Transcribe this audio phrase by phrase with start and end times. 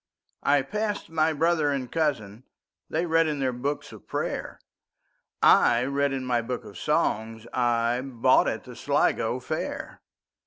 [0.41, 6.41] I passed my brother and cousin:They read in their books of prayer;I read in my
[6.41, 10.01] book of songsI bought at the Sligo fair.